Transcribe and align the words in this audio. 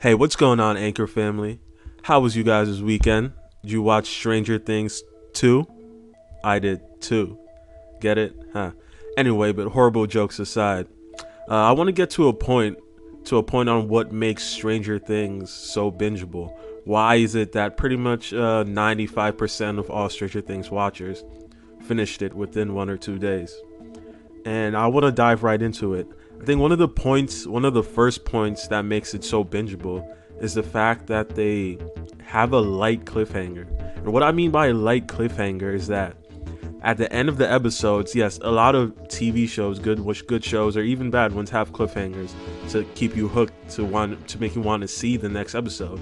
Hey, 0.00 0.14
what's 0.14 0.34
going 0.34 0.60
on, 0.60 0.78
Anchor 0.78 1.06
family? 1.06 1.60
How 2.04 2.20
was 2.20 2.34
you 2.34 2.42
guys 2.42 2.68
this 2.68 2.80
weekend? 2.80 3.34
Did 3.60 3.72
you 3.72 3.82
watch 3.82 4.06
Stranger 4.06 4.58
Things 4.58 5.02
2? 5.34 5.66
I 6.42 6.58
did 6.58 6.80
too. 7.02 7.38
Get 8.00 8.16
it? 8.16 8.34
Huh. 8.54 8.70
Anyway, 9.18 9.52
but 9.52 9.68
horrible 9.68 10.06
jokes 10.06 10.38
aside, 10.38 10.86
uh, 11.50 11.54
I 11.54 11.72
want 11.72 11.88
to 11.88 11.92
get 11.92 12.08
to 12.12 12.28
a 12.28 12.32
point, 12.32 12.78
to 13.24 13.36
a 13.36 13.42
point 13.42 13.68
on 13.68 13.88
what 13.88 14.10
makes 14.10 14.42
Stranger 14.42 14.98
Things 14.98 15.50
so 15.50 15.92
bingeable. 15.92 16.56
Why 16.86 17.16
is 17.16 17.34
it 17.34 17.52
that 17.52 17.76
pretty 17.76 17.96
much 17.96 18.32
uh, 18.32 18.64
95% 18.64 19.78
of 19.78 19.90
all 19.90 20.08
Stranger 20.08 20.40
Things 20.40 20.70
watchers 20.70 21.24
finished 21.82 22.22
it 22.22 22.32
within 22.32 22.72
one 22.72 22.88
or 22.88 22.96
two 22.96 23.18
days? 23.18 23.54
And 24.46 24.78
I 24.78 24.86
want 24.86 25.04
to 25.04 25.12
dive 25.12 25.42
right 25.42 25.60
into 25.60 25.92
it. 25.92 26.08
I 26.40 26.44
think 26.44 26.60
one 26.60 26.72
of 26.72 26.78
the 26.78 26.88
points, 26.88 27.46
one 27.46 27.66
of 27.66 27.74
the 27.74 27.82
first 27.82 28.24
points 28.24 28.66
that 28.68 28.82
makes 28.82 29.12
it 29.12 29.24
so 29.24 29.44
bingeable 29.44 30.08
is 30.40 30.54
the 30.54 30.62
fact 30.62 31.06
that 31.08 31.28
they 31.30 31.78
have 32.24 32.54
a 32.54 32.60
light 32.60 33.04
cliffhanger. 33.04 33.66
And 33.96 34.12
what 34.12 34.22
I 34.22 34.32
mean 34.32 34.50
by 34.50 34.68
a 34.68 34.74
light 34.74 35.06
cliffhanger 35.06 35.74
is 35.74 35.86
that 35.88 36.16
at 36.82 36.96
the 36.96 37.12
end 37.12 37.28
of 37.28 37.36
the 37.36 37.50
episodes, 37.50 38.14
yes, 38.14 38.38
a 38.42 38.50
lot 38.50 38.74
of 38.74 38.92
TV 39.08 39.46
shows, 39.46 39.78
good 39.78 40.00
which 40.00 40.26
good 40.26 40.42
shows 40.42 40.78
or 40.78 40.80
even 40.80 41.10
bad 41.10 41.34
ones 41.34 41.50
have 41.50 41.72
cliffhangers 41.72 42.32
to 42.70 42.84
keep 42.94 43.14
you 43.14 43.28
hooked 43.28 43.68
to 43.72 43.84
want 43.84 44.26
to 44.28 44.40
make 44.40 44.54
you 44.54 44.62
want 44.62 44.80
to 44.80 44.88
see 44.88 45.18
the 45.18 45.28
next 45.28 45.54
episode. 45.54 46.00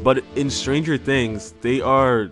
But 0.00 0.22
in 0.36 0.50
Stranger 0.50 0.98
Things, 0.98 1.54
they 1.62 1.80
are 1.80 2.30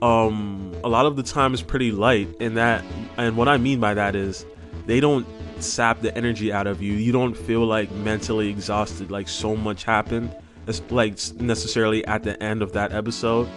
um 0.00 0.74
a 0.82 0.88
lot 0.88 1.04
of 1.04 1.16
the 1.16 1.22
time 1.22 1.52
is 1.52 1.60
pretty 1.60 1.92
light 1.92 2.26
in 2.40 2.54
that 2.54 2.82
and 3.18 3.36
what 3.36 3.48
I 3.48 3.58
mean 3.58 3.80
by 3.80 3.92
that 3.92 4.16
is 4.16 4.46
they 4.86 4.98
don't 4.98 5.26
sap 5.62 6.00
the 6.00 6.16
energy 6.16 6.52
out 6.52 6.66
of 6.66 6.82
you. 6.82 6.92
You 6.92 7.12
don't 7.12 7.36
feel 7.36 7.64
like 7.64 7.90
mentally 7.90 8.48
exhausted, 8.48 9.10
like 9.10 9.28
so 9.28 9.56
much 9.56 9.84
happened. 9.84 10.34
It's 10.66 10.82
like 10.90 11.18
necessarily 11.36 12.04
at 12.06 12.22
the 12.22 12.40
end 12.42 12.62
of 12.62 12.72
that 12.72 12.92
episode. 12.92 13.48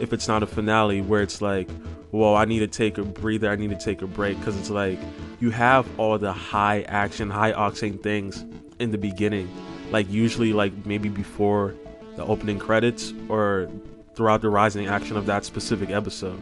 If 0.00 0.12
it's 0.12 0.28
not 0.28 0.42
a 0.42 0.46
finale 0.46 1.00
where 1.00 1.22
it's 1.22 1.42
like, 1.42 1.70
whoa, 2.10 2.34
I 2.34 2.44
need 2.44 2.60
to 2.60 2.66
take 2.66 2.98
a 2.98 3.02
breather, 3.02 3.50
I 3.50 3.56
need 3.56 3.70
to 3.70 3.76
take 3.76 4.02
a 4.02 4.06
break, 4.06 4.38
because 4.38 4.56
it's 4.56 4.70
like 4.70 4.98
you 5.40 5.50
have 5.50 5.86
all 5.98 6.18
the 6.18 6.32
high 6.32 6.82
action, 6.82 7.30
high 7.30 7.52
octane 7.52 8.02
things 8.02 8.44
in 8.78 8.90
the 8.90 8.98
beginning, 8.98 9.48
like 9.90 10.10
usually 10.10 10.52
like 10.52 10.72
maybe 10.86 11.08
before 11.08 11.74
the 12.16 12.24
opening 12.24 12.58
credits 12.58 13.14
or 13.28 13.68
throughout 14.14 14.42
the 14.42 14.50
rising 14.50 14.86
action 14.86 15.16
of 15.16 15.26
that 15.26 15.44
specific 15.44 15.90
episode. 15.90 16.40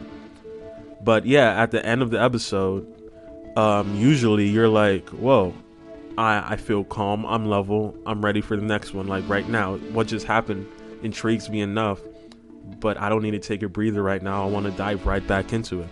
But 1.03 1.25
yeah, 1.25 1.61
at 1.61 1.71
the 1.71 1.83
end 1.85 2.01
of 2.01 2.11
the 2.11 2.21
episode, 2.21 2.85
um, 3.55 3.95
usually 3.95 4.47
you're 4.47 4.69
like, 4.69 5.09
whoa, 5.09 5.53
I, 6.17 6.53
I 6.53 6.55
feel 6.55 6.83
calm, 6.83 7.25
I'm 7.25 7.45
level, 7.45 7.95
I'm 8.05 8.23
ready 8.23 8.41
for 8.41 8.55
the 8.55 8.63
next 8.63 8.93
one. 8.93 9.07
Like 9.07 9.27
right 9.27 9.47
now, 9.47 9.77
what 9.77 10.07
just 10.07 10.25
happened 10.25 10.67
intrigues 11.03 11.49
me 11.49 11.61
enough, 11.61 11.99
but 12.79 12.97
I 12.97 13.09
don't 13.09 13.23
need 13.23 13.31
to 13.31 13.39
take 13.39 13.63
a 13.63 13.69
breather 13.69 14.03
right 14.03 14.21
now. 14.21 14.43
I 14.43 14.49
want 14.49 14.65
to 14.65 14.71
dive 14.71 15.05
right 15.05 15.25
back 15.25 15.53
into 15.53 15.81
it. 15.81 15.89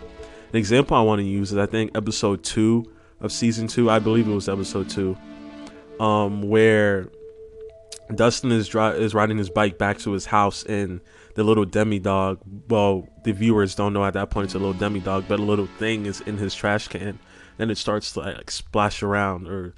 An 0.51 0.55
example 0.55 0.95
I 0.95 1.01
want 1.01 1.19
to 1.19 1.25
use 1.25 1.51
is 1.51 1.57
I 1.57 1.66
think 1.66 1.95
episode 1.95 2.43
two 2.43 2.91
of 3.19 3.31
season 3.31 3.67
two, 3.67 3.89
I 3.89 3.99
believe 3.99 4.27
it 4.27 4.33
was 4.33 4.49
episode 4.49 4.89
two, 4.89 5.17
um, 5.99 6.41
where 6.44 7.09
Dustin 8.16 8.51
is 8.51 8.67
dri- 8.67 8.97
is 8.97 9.13
riding 9.13 9.38
his 9.38 9.49
bike 9.49 9.77
back 9.77 9.99
to 9.99 10.11
his 10.11 10.25
house 10.25 10.63
and 10.63 11.01
the 11.35 11.44
little 11.44 11.66
Demodog. 11.66 12.39
Well, 12.69 13.07
the 13.23 13.33
viewers 13.33 13.75
don't 13.75 13.94
know 13.94 14.03
at 14.05 14.13
that 14.13 14.29
point 14.29 14.45
it's 14.45 14.55
a 14.55 14.59
little 14.59 14.73
Demodog, 14.73 15.27
but 15.27 15.39
a 15.39 15.44
little 15.44 15.67
thing 15.77 16.05
is 16.05 16.21
in 16.21 16.38
his 16.38 16.55
trash 16.55 16.88
can 16.88 17.19
then 17.59 17.69
it 17.69 17.77
starts 17.77 18.13
to 18.13 18.21
like 18.21 18.49
splash 18.49 19.03
around 19.03 19.47
or 19.47 19.75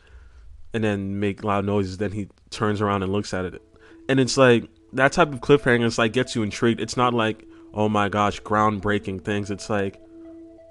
and 0.73 0.83
then 0.83 1.19
make 1.19 1.43
loud 1.43 1.65
noises. 1.65 1.97
Then 1.97 2.11
he 2.11 2.29
turns 2.51 2.79
around 2.79 3.01
and 3.01 3.11
looks 3.11 3.33
at 3.33 3.43
it, 3.43 3.61
and 4.07 4.19
it's 4.19 4.37
like 4.37 4.69
that 4.93 5.11
type 5.11 5.33
of 5.33 5.41
cliffhanger. 5.41 5.87
It's 5.87 5.97
like 5.97 6.13
gets 6.13 6.35
you 6.35 6.43
intrigued. 6.43 6.79
It's 6.79 6.95
not 6.95 7.13
like 7.13 7.43
oh 7.73 7.89
my 7.89 8.07
gosh, 8.07 8.39
groundbreaking 8.41 9.25
things. 9.25 9.49
It's 9.49 9.69
like 9.69 9.99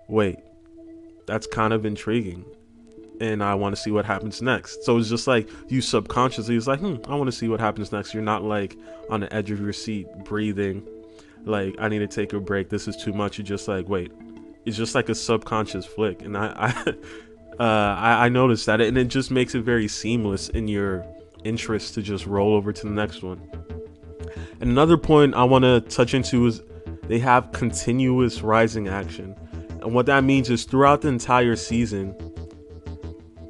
wait, 0.07 0.39
that's 1.27 1.49
kind 1.49 1.73
of 1.73 1.85
intriguing, 1.85 2.45
and 3.21 3.43
I 3.43 3.57
want 3.57 3.75
to 3.75 3.83
see 3.83 3.91
what 3.91 4.05
happens 4.05 4.41
next. 4.41 4.85
So 4.85 4.97
it's 4.97 5.09
just 5.09 5.27
like 5.27 5.51
you 5.69 5.83
subconsciously. 5.83 6.57
It's 6.57 6.69
like 6.69 6.79
hmm, 6.79 6.97
I 7.09 7.17
want 7.17 7.27
to 7.27 7.37
see 7.37 7.49
what 7.49 7.59
happens 7.59 7.91
next. 7.91 8.15
You're 8.15 8.23
not 8.23 8.45
like 8.45 8.77
on 9.11 9.19
the 9.19 9.35
edge 9.35 9.51
of 9.51 9.61
your 9.61 9.73
seat 9.73 10.07
breathing. 10.25 10.87
Like 11.45 11.75
I 11.81 11.89
need 11.89 11.99
to 11.99 12.07
take 12.07 12.35
a 12.35 12.39
break. 12.39 12.69
This 12.69 12.87
is 12.87 12.97
too 12.97 13.13
much. 13.13 13.37
You're 13.37 13.47
just 13.47 13.67
like 13.67 13.89
wait, 13.89 14.13
it's 14.65 14.77
just 14.77 14.95
like 14.95 15.09
a 15.09 15.15
subconscious 15.15 15.87
flick, 15.87 16.23
and 16.23 16.37
I 16.37 16.47
I, 16.57 16.95
uh, 17.63 17.97
I, 17.99 18.27
I 18.27 18.29
noticed 18.29 18.67
that, 18.67 18.81
and 18.81 18.97
it 18.97 19.09
just 19.09 19.31
makes 19.31 19.55
it 19.55 19.63
very 19.63 19.89
seamless 19.89 20.49
in 20.49 20.69
your 20.69 21.07
interest 21.45 21.95
to 21.95 22.03
just 22.03 22.27
roll 22.27 22.55
over 22.55 22.73
to 22.73 22.83
the 22.87 22.93
next 22.93 23.23
one. 23.23 23.41
And 24.61 24.71
another 24.71 24.97
point 24.97 25.35
I 25.35 25.45
want 25.45 25.65
to 25.65 25.81
touch 25.81 26.13
into 26.15 26.47
is 26.47 26.63
they 27.05 27.19
have 27.19 27.53
continuous 27.53 28.43
rising 28.43 28.89
action, 28.89 29.35
and 29.83 29.95
what 29.95 30.07
that 30.07 30.25
means 30.25 30.51
is 30.51 30.65
throughout 30.65 31.01
the 31.01 31.09
entire 31.09 31.57
season, 31.57 32.15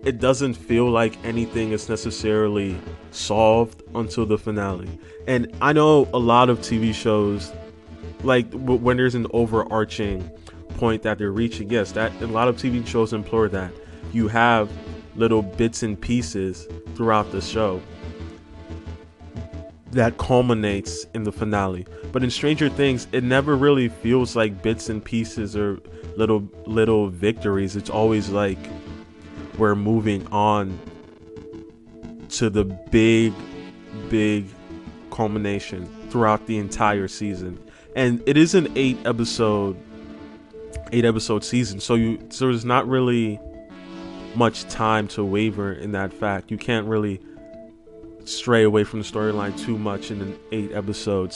it 0.05 0.19
doesn't 0.19 0.55
feel 0.55 0.89
like 0.89 1.23
anything 1.25 1.73
is 1.73 1.89
necessarily 1.89 2.77
solved 3.11 3.83
until 3.95 4.25
the 4.25 4.39
finale. 4.39 4.89
And 5.27 5.55
I 5.61 5.73
know 5.73 6.09
a 6.15 6.19
lot 6.19 6.49
of 6.49 6.61
TV 6.61 6.95
shows, 6.95 7.53
like 8.23 8.51
when 8.53 8.97
there's 8.97 9.15
an 9.15 9.27
overarching 9.33 10.31
point 10.81 11.03
that 11.03 11.19
they're 11.19 11.31
reaching. 11.31 11.69
Yes, 11.71 11.93
that 11.93 12.11
a 12.23 12.27
lot 12.27 12.49
of 12.49 12.57
TV 12.57 12.85
shows 12.87 13.13
implore 13.13 13.49
that 13.51 13.71
you 14.13 14.27
have 14.29 14.71
little 15.15 15.43
bits 15.43 15.83
and 15.83 16.01
pieces 16.01 16.67
throughout 16.95 17.31
the 17.31 17.43
show 17.43 17.83
that 19.93 20.17
culminates 20.17 21.05
in 21.15 21.25
the 21.25 21.33
finale. 21.33 21.87
But 22.13 22.25
in 22.25 22.31
Stranger 22.31 22.71
Things, 22.71 23.07
it 23.13 23.23
never 23.23 23.57
really 23.57 23.89
feels 23.89 24.35
like 24.35 24.63
bits 24.63 24.89
and 24.89 25.05
pieces 25.05 25.55
or 25.55 25.79
little 26.17 26.49
little 26.65 27.09
victories. 27.09 27.77
It's 27.77 27.91
always 27.91 28.31
like 28.31 28.59
we're 29.59 29.75
moving 29.75 30.27
on 30.29 30.79
to 32.31 32.49
the 32.49 32.65
big 32.65 33.35
big 34.09 34.47
culmination 35.11 35.87
throughout 36.09 36.47
the 36.47 36.57
entire 36.57 37.07
season. 37.07 37.59
And 37.95 38.23
it 38.25 38.37
is 38.37 38.55
an 38.55 38.69
8 38.77 38.99
episode 39.05 39.77
eight 40.93 41.05
episode 41.05 41.45
season. 41.45 41.81
So 41.81 41.95
you 41.95 42.19
so 42.31 42.47
there's 42.47 42.65
not 42.65 42.87
really 42.89 43.41
much 44.35 44.65
time 44.69 45.09
to 45.09 45.25
waver 45.25 45.73
in 45.73 45.93
that 45.93 46.13
fact. 46.13 46.51
You 46.51 46.59
can't 46.59 46.87
really 46.87 47.21
stray 48.25 48.63
away 48.63 48.85
from 48.85 49.01
the 49.01 49.05
storyline 49.05 49.59
too 49.59 49.79
much 49.79 50.11
in 50.11 50.21
an 50.21 50.39
eight 50.53 50.73
episode 50.73 51.33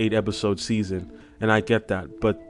eight 0.00 0.12
episode 0.12 0.60
season, 0.60 1.10
and 1.40 1.52
I 1.52 1.60
get 1.60 1.88
that. 1.88 2.20
But 2.20 2.40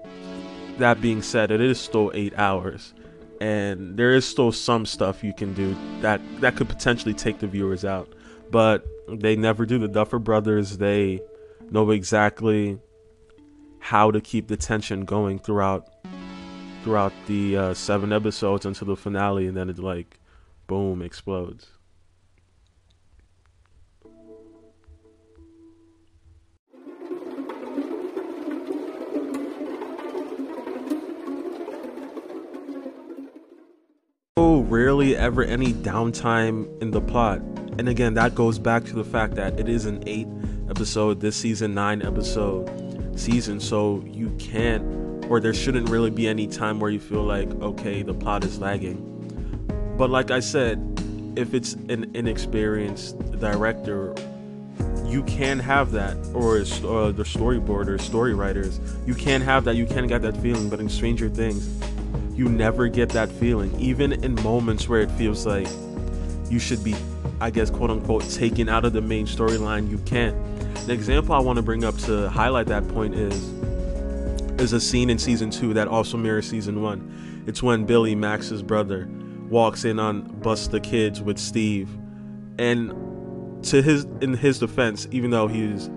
that 0.79 1.01
being 1.01 1.23
said, 1.23 1.51
it 1.51 1.61
is 1.61 1.81
still 1.81 2.11
eight 2.15 2.37
hours, 2.39 2.95
and 3.41 3.97
there 3.97 4.15
is 4.15 4.25
still 4.27 4.53
some 4.53 4.87
stuff 4.87 5.25
you 5.25 5.33
can 5.33 5.55
do 5.55 5.77
that 6.01 6.21
that 6.41 6.57
could 6.57 6.69
potentially 6.69 7.15
take 7.15 7.39
the 7.41 7.47
viewers 7.47 7.85
out. 7.85 8.13
But 8.51 8.87
they 9.09 9.37
never 9.37 9.67
do. 9.67 9.79
The 9.79 9.89
Duffer 9.89 10.19
Brothers 10.19 10.79
they 10.79 11.21
know 11.71 11.91
exactly 11.91 12.79
how 13.81 14.11
to 14.11 14.21
keep 14.21 14.49
the 14.49 14.57
tension 14.57 15.05
going 15.05 15.39
throughout 15.39 15.98
throughout 16.83 17.13
the 17.27 17.57
uh, 17.57 17.75
seven 17.75 18.13
episodes 18.13 18.67
until 18.67 18.87
the 18.87 18.97
finale, 18.97 19.47
and 19.47 19.57
then 19.57 19.69
it 19.71 19.79
like, 19.79 20.19
boom, 20.67 21.03
explodes. 21.03 21.69
Rarely 34.71 35.17
ever 35.17 35.43
any 35.43 35.73
downtime 35.73 36.83
in 36.83 36.91
the 36.91 37.01
plot. 37.01 37.41
And 37.79 37.89
again, 37.89 38.15
that 38.15 38.35
goes 38.35 38.59
back 38.59 38.85
to 38.85 38.95
the 38.95 39.03
fact 39.03 39.35
that 39.37 39.59
it 39.59 39.69
is 39.69 39.87
an 39.87 40.03
eight 40.07 40.29
episode, 40.69 41.21
this 41.21 41.37
season, 41.37 41.75
nine 41.75 42.03
episode 42.03 42.69
season, 43.19 43.61
so 43.61 44.05
you 44.07 44.29
can't 44.39 44.85
or 45.29 45.41
there 45.41 45.55
shouldn't 45.55 45.89
really 45.91 46.11
be 46.11 46.27
any 46.27 46.47
time 46.47 46.81
where 46.81 46.91
you 46.91 47.01
feel 47.01 47.23
like 47.23 47.49
okay 47.61 48.03
the 48.03 48.15
plot 48.15 48.45
is 48.45 48.59
lagging. 48.59 49.05
But 49.97 50.11
like 50.11 50.31
i 50.31 50.41
said 50.41 50.85
if 51.37 51.55
it's 51.55 51.75
an 51.75 52.11
inexperienced 52.15 53.19
director 53.39 54.15
you 55.05 55.23
can 55.25 55.59
have 55.59 55.93
that 55.93 56.17
or 56.35 56.59
uh, 56.59 57.13
the 57.13 57.23
storyboard 57.23 57.87
or 57.89 57.99
story 57.99 58.35
writers 58.35 58.81
you 59.07 59.15
can 59.15 59.41
have 59.41 59.65
that 59.65 59.77
you 59.77 59.87
can 59.87 60.07
get 60.07 60.23
that 60.23 60.37
feeling. 60.39 60.69
But 60.69 60.81
in 60.81 60.89
stranger 60.89 61.29
things 61.29 61.69
you 62.35 62.49
never 62.49 62.87
get 62.87 63.09
that 63.09 63.29
feeling. 63.29 63.75
Even 63.81 64.13
in 64.13 64.37
moments 64.43 64.89
where 64.89 65.01
it 65.01 65.11
feels 65.13 65.45
like 65.45 65.69
you 66.49 66.59
should 66.59 66.83
be 66.83 66.95
i 67.41 67.51
guess 67.51 67.71
quote 67.71 67.91
unquote 67.91 68.29
taken 68.31 68.69
out 68.69 68.85
of 68.85 68.93
the 68.93 69.03
main 69.03 69.27
storyline 69.27 69.91
you 69.91 69.99
can't. 69.99 70.35
An 70.85 70.91
example 70.91 71.35
i 71.35 71.39
want 71.39 71.57
to 71.57 71.63
bring 71.63 71.85
up 71.85 71.97
to 71.99 72.31
highlight 72.31 72.67
that 72.69 72.87
point 72.89 73.15
is 73.15 73.53
is 74.59 74.73
a 74.73 74.81
scene 74.81 75.09
in 75.09 75.19
season 75.19 75.51
two 75.51 75.73
that 75.75 75.89
also 75.89 76.17
mirrors 76.17 76.49
season 76.49 76.83
one. 76.83 77.45
It's 77.47 77.63
when 77.63 77.85
Billy, 77.85 78.15
Max's 78.15 78.63
brother, 78.63 79.09
walks 79.49 79.85
in 79.85 79.99
on 79.99 80.23
Bust 80.41 80.71
the 80.71 80.81
Kids 80.81 81.23
with 81.23 81.39
Steve. 81.39 81.89
And 82.59 83.65
to 83.65 83.83
his 83.83 84.05
in 84.21 84.35
his 84.35 84.59
defense, 84.59 85.07
even 85.11 85.31
though 85.31 85.47
he's 85.47 85.91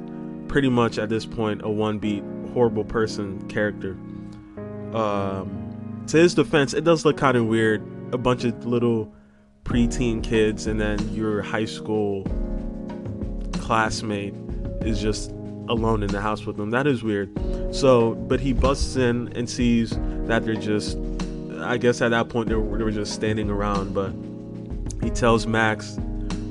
pretty 0.48 0.70
much 0.70 0.98
at 0.98 1.10
this 1.10 1.26
point 1.26 1.62
a 1.64 1.70
one 1.70 1.98
beat 1.98 2.24
horrible 2.54 2.84
person 2.84 3.48
character. 3.48 3.98
Um, 4.94 6.04
to 6.08 6.18
his 6.18 6.34
defense, 6.34 6.74
it 6.74 6.84
does 6.84 7.06
look 7.06 7.18
kind 7.18 7.38
of 7.38 7.46
weird. 7.46 7.82
A 8.14 8.18
bunch 8.18 8.44
of 8.44 8.66
little 8.66 9.14
preteen 9.64 10.22
kids, 10.24 10.68
and 10.68 10.80
then 10.80 11.14
your 11.14 11.42
high 11.42 11.66
school 11.66 12.26
classmate 13.54 14.34
is 14.82 15.02
just 15.02 15.32
alone 15.72 16.04
in 16.04 16.10
the 16.10 16.22
house 16.22 16.46
with 16.46 16.58
them. 16.58 16.70
That 16.72 16.88
is 16.88 17.04
weird. 17.04 17.30
So, 17.74 18.14
but 18.16 18.40
he 18.40 18.54
busts 18.54 18.96
in 18.96 19.30
and 19.30 19.50
sees 19.50 19.98
that 20.28 20.46
they're 20.46 20.56
just, 20.56 20.98
I 21.60 21.78
guess 21.78 22.02
at 22.02 22.10
that 22.10 22.30
point 22.30 22.50
they 22.50 22.56
were, 22.56 22.78
they 22.78 22.84
were 22.84 22.92
just 22.92 23.14
standing 23.14 23.50
around. 23.50 23.94
But 23.94 24.14
he 25.04 25.10
tells 25.10 25.48
Max, 25.48 25.98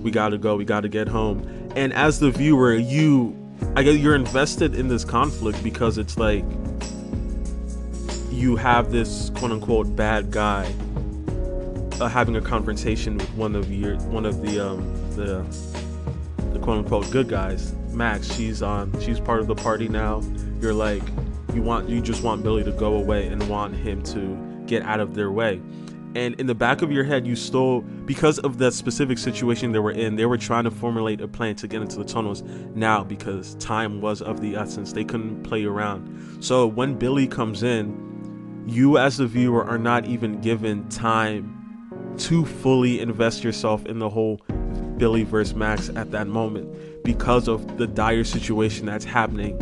"We 0.03 0.11
gotta 0.11 0.39
go. 0.39 0.57
We 0.57 0.65
gotta 0.65 0.89
get 0.89 1.09
home." 1.09 1.47
And 1.77 1.93
as 1.93 2.19
the 2.19 2.31
viewer, 2.31 2.75
you, 2.75 3.37
I 3.77 3.83
guess 3.83 3.97
you're 3.97 4.17
invested 4.17 4.75
in 4.75 4.89
this 4.89 5.05
conflict 5.05 5.63
because 5.63 5.99
it's 5.99 6.17
like 6.17 6.45
you 8.31 8.57
have 8.57 8.91
this 8.91 9.31
quote 9.37 9.53
unquote 9.53 9.95
bad 9.95 10.31
guy 10.31 10.73
uh, 12.01 12.09
having 12.09 12.37
a 12.37 12.41
confrontation 12.41 13.19
with 13.19 13.31
one 13.35 13.55
of 13.55 13.71
your 13.71 13.97
one 14.09 14.25
of 14.25 14.41
the 14.41 14.59
um 14.59 14.81
the 15.15 15.45
the 16.53 16.59
quote 16.59 16.79
unquote 16.79 17.11
good 17.11 17.29
guys 17.29 17.75
max 17.93 18.33
she's 18.33 18.63
on 18.63 18.99
she's 19.01 19.21
part 19.21 19.41
of 19.41 19.47
the 19.47 19.55
party 19.55 19.89
now. 19.89 20.23
You're 20.61 20.75
like 20.75 21.03
you 21.55 21.63
want 21.63 21.89
you 21.89 22.01
just 22.01 22.23
want 22.23 22.43
billy 22.43 22.65
to 22.65 22.73
go 22.73 22.95
away 22.95 23.27
and 23.27 23.49
want 23.49 23.75
him 23.77 24.03
to 24.05 24.65
get 24.67 24.83
out 24.83 25.01
of 25.01 25.15
their 25.15 25.31
way. 25.31 25.61
And 26.17 26.35
in 26.41 26.47
the 26.47 26.55
back 26.55 26.83
of 26.83 26.91
your 26.91 27.05
head 27.05 27.27
you 27.27 27.37
still 27.37 27.81
because 27.81 28.39
of 28.41 28.59
that 28.59 28.73
specific 28.73 29.19
situation 29.19 29.73
they 29.73 29.79
were 29.79 29.93
in 29.93 30.17
they 30.17 30.27
were 30.27 30.39
trying 30.39 30.65
to 30.65 30.71
formulate 30.71 31.21
a 31.21 31.29
plan 31.29 31.55
to 31.57 31.69
get 31.69 31.83
into 31.83 31.97
the 31.97 32.05
tunnels 32.05 32.43
now 32.75 33.05
because 33.05 33.55
time 33.57 34.01
was 34.01 34.23
of 34.23 34.41
the 34.41 34.57
essence. 34.57 34.93
They 34.93 35.05
couldn't 35.05 35.43
play 35.43 35.65
around. 35.65 36.43
So 36.45 36.67
when 36.67 36.95
billy 36.95 37.27
comes 37.27 37.63
in 37.63 38.65
you 38.67 38.99
as 38.99 39.17
the 39.17 39.27
viewer 39.27 39.65
are 39.65 39.79
not 39.79 40.07
even 40.07 40.41
given 40.41 40.89
time 40.89 41.57
to 42.19 42.45
fully 42.45 43.01
invest 43.01 43.43
yourself 43.43 43.87
in 43.87 43.99
the 43.99 44.09
whole 44.09 44.41
Billy 45.01 45.25
versus 45.25 45.55
Max 45.55 45.89
at 45.89 46.11
that 46.11 46.27
moment 46.29 47.03
because 47.03 47.49
of 47.49 47.79
the 47.79 47.87
dire 47.87 48.23
situation 48.23 48.85
that's 48.85 49.05
happening, 49.05 49.57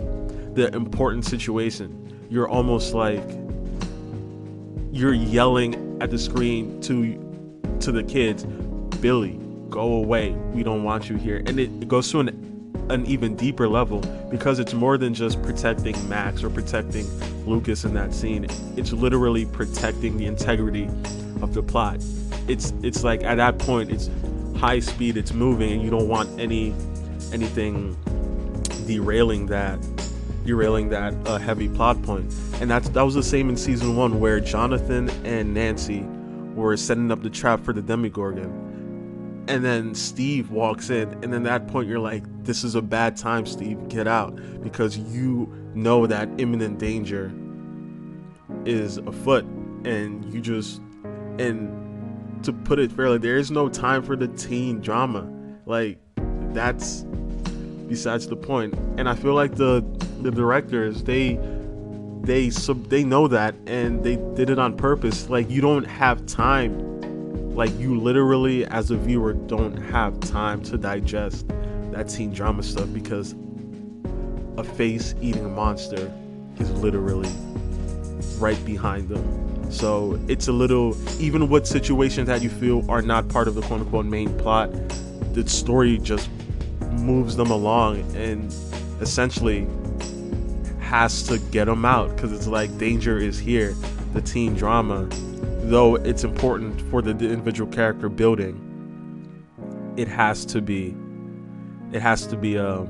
the 0.55 0.75
important 0.75 1.25
situation. 1.25 1.95
You're 2.29 2.49
almost 2.49 2.93
like 2.93 3.23
you're 4.91 5.15
yelling 5.15 5.97
at 6.03 6.11
the 6.11 6.19
screen 6.19 6.81
to 6.83 7.15
to 7.81 7.93
the 7.93 8.03
kids, 8.03 8.45
Billy, 9.01 9.39
go 9.71 9.95
away. 9.95 10.33
We 10.53 10.65
don't 10.65 10.83
want 10.83 11.09
you 11.09 11.17
here. 11.17 11.37
And 11.47 11.61
it, 11.61 11.71
it 11.81 11.87
goes 11.87 12.11
to 12.11 12.19
an 12.19 12.29
an 12.91 13.07
even 13.07 13.37
deeper 13.37 13.69
level 13.69 14.01
because 14.31 14.59
it's 14.59 14.75
more 14.75 14.99
than 14.99 15.15
just 15.15 15.41
protecting 15.43 16.09
Max 16.09 16.43
or 16.43 16.51
protecting 16.51 17.07
Lucas 17.47 17.85
in 17.85 17.95
that 17.95 18.13
scene. 18.13 18.47
It's 18.77 18.93
literally 18.93 19.47
protecting 19.47 20.17
the 20.17 20.27
integrity 20.27 20.87
of 21.43 21.55
the 21.55 21.63
plot. 21.63 22.03
It's 22.49 22.73
it's 22.83 23.05
like 23.05 23.23
at 23.23 23.37
that 23.37 23.59
point 23.59 23.93
it's 23.93 24.11
high 24.59 24.81
speed, 24.81 25.17
it's 25.17 25.33
moving, 25.33 25.73
and 25.73 25.83
you 25.83 25.91
don't 25.91 26.09
want 26.09 26.39
any 26.39 26.75
anything 27.33 27.97
derailing 28.87 29.47
that 29.47 29.79
derailing 30.45 30.89
that 30.89 31.15
uh, 31.27 31.37
heavy 31.39 31.69
plot 31.69 32.01
point. 32.03 32.33
And 32.61 32.71
that's 32.71 32.89
that 32.91 33.03
was 33.03 33.15
the 33.15 33.23
same 33.23 33.49
in 33.49 33.57
season 33.57 33.97
one 33.97 34.21
where 34.21 34.41
Jonathan 34.41 35.11
and 35.25 35.55
Nancy 35.55 36.03
were 36.55 36.77
setting 36.77 37.11
up 37.13 37.23
the 37.23 37.31
trap 37.31 37.65
for 37.65 37.73
the 37.73 37.83
Demogorgon 37.83 38.69
and 39.49 39.65
then 39.65 39.95
Steve 39.95 40.51
walks 40.51 40.91
in, 40.91 41.11
and 41.25 41.33
then 41.33 41.43
that 41.45 41.67
point 41.69 41.89
you're 41.89 41.99
like, 41.99 42.23
this 42.45 42.63
is 42.65 42.75
a 42.75 42.83
bad 42.83 43.17
time, 43.17 43.47
Steve, 43.47 43.89
get 43.89 44.07
out. 44.07 44.39
Because 44.63 44.99
you 44.99 45.51
know 45.75 46.07
that 46.07 46.29
imminent 46.37 46.79
danger 46.79 47.33
is 48.67 48.99
afoot, 48.99 49.45
and 49.85 50.23
you 50.33 50.43
just 50.43 50.83
and 51.39 51.78
to 52.43 52.53
put 52.53 52.79
it 52.79 52.93
fairly, 52.93 53.19
there 53.19 53.37
is 53.37 53.51
no 53.51 53.69
time 53.69 54.03
for 54.03 54.17
the 54.17 54.29
teen 54.29 54.81
drama. 54.81 55.31
Like 55.67 55.99
that's 56.53 57.05
besides 57.89 58.27
the 58.27 58.37
point. 58.37 58.75
and 58.97 59.09
I 59.09 59.15
feel 59.15 59.35
like 59.35 59.55
the 59.55 59.85
the 60.23 60.31
directors 60.31 61.03
they 61.05 61.39
they 62.23 62.51
sub 62.51 62.89
they 62.89 63.05
know 63.05 63.29
that 63.29 63.55
and 63.67 64.03
they 64.03 64.17
did 64.35 64.51
it 64.51 64.59
on 64.59 64.77
purpose. 64.77 65.29
Like 65.29 65.49
you 65.51 65.61
don't 65.61 65.85
have 65.85 66.25
time 66.27 66.89
like 67.59 67.77
you 67.77 67.99
literally, 67.99 68.65
as 68.67 68.93
a 68.93 68.97
viewer, 68.97 69.33
don't 69.33 69.77
have 69.77 70.21
time 70.21 70.63
to 70.63 70.79
digest 70.79 71.45
that 71.91 72.09
teen 72.09 72.33
drama 72.33 72.63
stuff 72.63 72.87
because 72.93 73.35
a 74.57 74.63
face 74.63 75.17
eating 75.21 75.53
monster 75.57 76.13
is 76.61 76.71
literally 76.71 77.29
right 78.39 78.65
behind 78.65 79.09
them. 79.09 79.58
So 79.71 80.19
it's 80.29 80.49
a 80.49 80.53
little, 80.53 80.97
even 81.21 81.49
with 81.49 81.67
situations 81.67 82.27
that 82.29 82.43
you 82.43 82.51
feel 82.51 82.89
are 82.91 83.03
not 83.03 83.29
part 83.29 83.49
of 83.49 83.55
the 83.55 83.63
quote 83.63 83.81
unquote 83.81 84.07
main 84.07 84.37
plot, 84.39 84.71
the 85.35 85.49
story 85.49 85.99
just 85.99 86.31
moves 86.93 87.37
them 87.37 87.51
along 87.51 88.01
and 88.17 88.55
essentially 89.01 89.67
has 90.81 91.23
to 91.25 91.39
get 91.51 91.67
them 91.67 91.85
out 91.85 92.15
because 92.17 92.33
it's 92.33 92.47
like 92.47 92.77
danger 92.79 93.19
is 93.19 93.39
here. 93.39 93.75
The 94.15 94.23
teen 94.23 94.55
drama 94.55 95.09
though 95.69 95.97
it's 95.97 96.25
important 96.25 96.81
for 96.91 97.03
the 97.03 97.11
individual 97.11 97.71
character 97.71 98.09
building, 98.09 98.65
it 99.97 100.09
has 100.09 100.45
to 100.47 100.61
be, 100.61 100.97
it 101.93 102.01
has 102.01 102.27
to 102.27 102.37
be 102.37 102.59
um, 102.59 102.89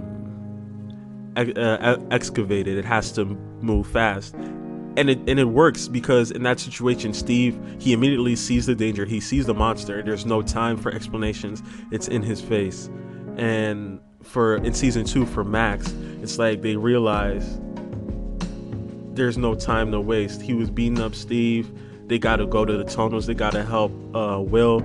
uh, 1.36 1.96
excavated. 2.10 2.78
It 2.78 2.84
has 2.84 3.12
to 3.12 3.24
move 3.60 3.86
fast, 3.86 4.34
and 4.98 5.10
it 5.10 5.18
and 5.26 5.38
it 5.38 5.44
works 5.44 5.88
because 5.88 6.30
in 6.30 6.42
that 6.42 6.60
situation, 6.60 7.14
Steve 7.14 7.58
he 7.78 7.92
immediately 7.92 8.36
sees 8.36 8.66
the 8.66 8.74
danger. 8.74 9.04
He 9.04 9.20
sees 9.20 9.46
the 9.46 9.54
monster. 9.54 10.02
There's 10.02 10.26
no 10.26 10.42
time 10.42 10.76
for 10.76 10.92
explanations. 10.92 11.62
It's 11.90 12.08
in 12.08 12.22
his 12.22 12.40
face, 12.40 12.90
and 13.36 14.00
for 14.22 14.56
in 14.56 14.74
season 14.74 15.04
two 15.04 15.24
for 15.24 15.44
Max, 15.44 15.92
it's 16.22 16.38
like 16.38 16.62
they 16.62 16.76
realize 16.76 17.60
there's 19.14 19.38
no 19.38 19.54
time 19.54 19.90
to 19.92 20.00
waste. 20.00 20.42
He 20.42 20.54
was 20.54 20.70
beating 20.70 21.00
up 21.00 21.14
Steve 21.14 21.72
they 22.08 22.18
gotta 22.18 22.46
go 22.46 22.64
to 22.64 22.76
the 22.76 22.84
tunnels. 22.84 23.26
They 23.26 23.34
gotta 23.34 23.62
help 23.62 23.92
uh, 24.16 24.40
Will. 24.40 24.80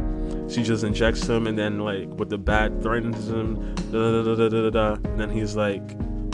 She 0.49 0.61
just 0.61 0.83
injects 0.83 1.25
him, 1.25 1.47
and 1.47 1.57
then 1.57 1.79
like 1.79 2.09
with 2.19 2.29
the 2.29 2.37
bat 2.37 2.81
threatens 2.81 3.29
him. 3.29 3.75
Da, 3.91 4.23
da, 4.23 4.49
da, 4.49 4.69
da, 4.69 4.93
And 5.09 5.19
then 5.19 5.29
he's 5.29 5.55
like, 5.55 5.81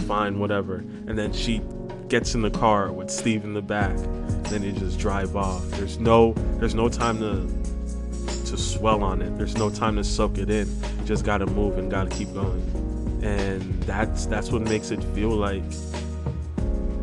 "Fine, 0.08 0.40
whatever." 0.40 0.78
And 0.78 1.16
then 1.16 1.32
she 1.32 1.62
gets 2.10 2.34
in 2.36 2.42
the 2.42 2.50
car 2.50 2.92
with 2.92 3.10
Steve 3.10 3.44
in 3.44 3.54
the 3.54 3.62
back. 3.62 3.96
Then 4.50 4.62
they 4.62 4.72
just 4.72 5.00
drive 5.00 5.36
off. 5.36 5.64
There's 5.72 6.00
no 6.00 6.34
there's 6.58 6.76
no 6.76 6.90
time 6.90 7.20
to 7.20 8.50
to 8.50 8.58
swell 8.58 9.04
on 9.04 9.22
it. 9.22 9.38
There's 9.38 9.56
no 9.56 9.70
time 9.70 9.96
to 9.98 10.04
soak 10.04 10.38
it 10.38 10.50
in. 10.50 10.68
just 11.06 11.24
gotta 11.24 11.46
move 11.46 11.78
and 11.78 11.90
gotta 11.90 12.10
keep 12.10 12.34
going. 12.34 13.22
And 13.24 13.62
that's 13.84 14.26
that's 14.26 14.52
what 14.52 14.64
makes 14.64 14.92
it 14.92 15.04
feel 15.16 15.30
like 15.30 15.64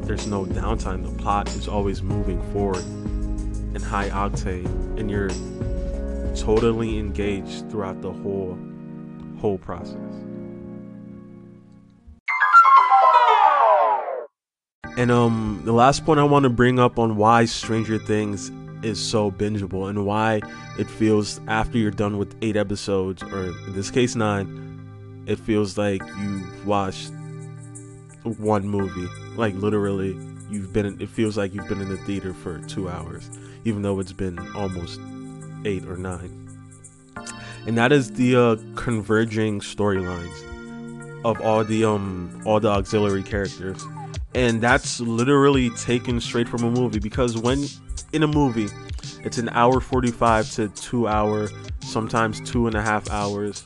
there's 0.02 0.26
no 0.26 0.44
downtime. 0.44 1.02
The 1.04 1.22
plot 1.22 1.48
is 1.50 1.68
always 1.68 2.02
moving 2.02 2.42
forward 2.52 2.84
and 2.84 3.82
high 3.82 4.08
octane 4.10 4.98
and 4.98 5.10
you're 5.10 5.30
totally 6.34 6.98
engaged 6.98 7.70
throughout 7.70 8.02
the 8.02 8.12
whole 8.12 8.58
whole 9.40 9.58
process. 9.58 10.25
And 14.96 15.10
um 15.10 15.62
the 15.64 15.72
last 15.72 16.04
point 16.04 16.20
I 16.20 16.24
want 16.24 16.44
to 16.44 16.50
bring 16.50 16.78
up 16.78 16.98
on 16.98 17.16
why 17.16 17.44
Stranger 17.44 17.98
Things 17.98 18.50
is 18.82 19.02
so 19.02 19.30
bingeable 19.30 19.88
and 19.88 20.04
why 20.06 20.40
it 20.78 20.88
feels 20.88 21.40
after 21.48 21.78
you're 21.78 21.90
done 21.90 22.18
with 22.18 22.36
8 22.42 22.56
episodes 22.56 23.22
or 23.22 23.44
in 23.44 23.72
this 23.72 23.90
case 23.90 24.14
9 24.14 25.24
it 25.26 25.38
feels 25.38 25.78
like 25.78 26.02
you've 26.18 26.66
watched 26.66 27.10
one 28.22 28.68
movie 28.68 29.08
like 29.34 29.54
literally 29.54 30.14
you've 30.50 30.74
been 30.74 31.00
it 31.00 31.08
feels 31.08 31.38
like 31.38 31.54
you've 31.54 31.66
been 31.68 31.80
in 31.80 31.88
the 31.88 31.96
theater 31.98 32.34
for 32.34 32.58
2 32.66 32.88
hours 32.88 33.30
even 33.64 33.82
though 33.82 33.98
it's 33.98 34.12
been 34.12 34.38
almost 34.54 35.00
eight 35.64 35.84
or 35.86 35.96
nine. 35.96 36.42
And 37.66 37.76
that 37.76 37.90
is 37.90 38.12
the 38.12 38.36
uh, 38.36 38.56
converging 38.76 39.60
storylines 39.60 40.44
of 41.24 41.40
all 41.40 41.64
the 41.64 41.84
um 41.84 42.40
all 42.46 42.60
the 42.60 42.68
auxiliary 42.68 43.24
characters, 43.24 43.84
and 44.36 44.60
that's 44.60 45.00
literally 45.00 45.70
taken 45.70 46.20
straight 46.20 46.46
from 46.46 46.62
a 46.62 46.70
movie 46.70 46.98
because 46.98 47.38
when 47.38 47.64
in 48.12 48.22
a 48.22 48.26
movie, 48.26 48.68
it's 49.24 49.38
an 49.38 49.48
hour 49.48 49.80
forty-five 49.80 50.50
to 50.52 50.68
two 50.68 51.08
hour, 51.08 51.48
sometimes 51.80 52.40
two 52.42 52.66
and 52.66 52.76
a 52.76 52.82
half 52.82 53.10
hours. 53.10 53.64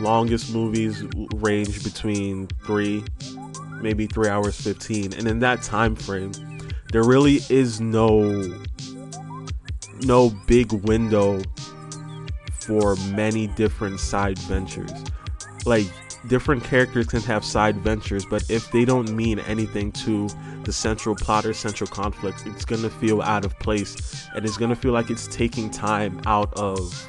Longest 0.00 0.52
movies 0.52 1.04
range 1.34 1.84
between 1.84 2.46
three, 2.64 3.04
maybe 3.82 4.06
three 4.06 4.28
hours 4.28 4.58
fifteen, 4.58 5.12
and 5.12 5.28
in 5.28 5.38
that 5.40 5.62
time 5.62 5.94
frame, 5.94 6.32
there 6.92 7.04
really 7.04 7.40
is 7.50 7.80
no 7.80 8.42
no 10.02 10.30
big 10.46 10.72
window 10.72 11.42
for 12.52 12.96
many 13.10 13.48
different 13.48 14.00
side 14.00 14.38
ventures. 14.40 14.92
Like 15.66 15.86
different 16.28 16.64
characters 16.64 17.06
can 17.06 17.20
have 17.22 17.44
side 17.44 17.76
ventures, 17.76 18.24
but 18.24 18.48
if 18.50 18.70
they 18.70 18.84
don't 18.84 19.10
mean 19.12 19.38
anything 19.40 19.92
to 19.92 20.28
the 20.64 20.72
central 20.72 21.14
plot 21.14 21.46
or 21.46 21.54
central 21.54 21.88
conflict, 21.88 22.44
it's 22.46 22.64
gonna 22.64 22.90
feel 22.90 23.22
out 23.22 23.44
of 23.44 23.58
place, 23.58 24.26
and 24.34 24.44
it's 24.44 24.56
gonna 24.56 24.76
feel 24.76 24.92
like 24.92 25.10
it's 25.10 25.26
taking 25.28 25.70
time 25.70 26.20
out 26.26 26.52
of 26.54 27.08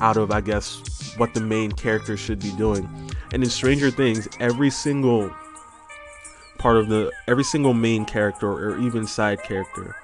out 0.00 0.16
of 0.16 0.30
I 0.30 0.42
guess 0.42 0.82
what 1.16 1.32
the 1.32 1.40
main 1.40 1.72
character 1.72 2.16
should 2.16 2.40
be 2.40 2.52
doing. 2.52 2.88
And 3.32 3.42
in 3.42 3.50
Stranger 3.50 3.90
Things, 3.90 4.28
every 4.40 4.70
single 4.70 5.34
part 6.58 6.76
of 6.76 6.88
the 6.88 7.10
every 7.28 7.44
single 7.44 7.74
main 7.74 8.04
character 8.04 8.50
or 8.50 8.78
even 8.78 9.06
side 9.06 9.42
character 9.42 9.94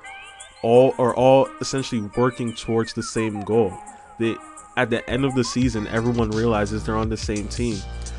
all 0.63 0.95
are 0.99 1.15
all 1.15 1.49
essentially 1.61 2.01
working 2.17 2.55
towards 2.55 2.93
the 2.93 3.03
same 3.03 3.41
goal. 3.43 3.77
They 4.19 4.37
at 4.77 4.91
the 4.91 5.09
end 5.09 5.25
of 5.25 5.35
the 5.35 5.45
season, 5.45 5.87
everyone 5.89 6.31
realizes 6.31 6.85
they're 6.85 6.97
on 6.97 7.09
the 7.09 7.17
same 7.17 7.49
team. 7.49 7.77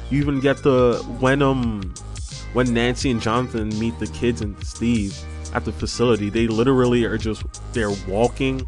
You 0.10 0.19
even 0.22 0.39
get 0.39 0.57
the 0.63 1.03
when 1.19 1.41
um 1.41 1.93
when 2.53 2.74
Nancy 2.74 3.10
and 3.10 3.22
Jonathan 3.22 3.69
meet 3.79 3.98
the 4.00 4.07
kids 4.07 4.41
and 4.41 4.62
Steve 4.63 5.17
at 5.53 5.65
the 5.65 5.72
facility, 5.72 6.29
they 6.29 6.48
literally 6.48 7.05
are 7.05 7.17
just 7.17 7.43
they're 7.74 7.95
walking 8.07 8.67